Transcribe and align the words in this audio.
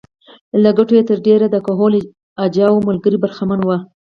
له 0.63 0.69
ګټو 0.77 0.93
یې 0.97 1.03
تر 1.09 1.17
ډېره 1.27 1.45
د 1.51 1.57
کهول 1.65 1.93
اجاو 2.43 2.85
ملګري 2.87 3.17
برخمن 3.23 3.59
وو. 3.63 3.77